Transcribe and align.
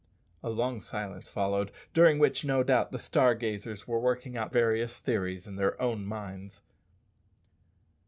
A 0.41 0.49
long 0.49 0.81
silence 0.81 1.29
followed, 1.29 1.71
during 1.93 2.17
which, 2.17 2.43
no 2.43 2.63
doubt, 2.63 2.91
the 2.91 2.97
star 2.97 3.35
gazers 3.35 3.87
were 3.87 3.99
working 3.99 4.35
out 4.35 4.51
various 4.51 4.97
theories 4.99 5.45
in 5.45 5.57
their 5.57 5.79
own 5.79 6.07
minds. 6.07 6.63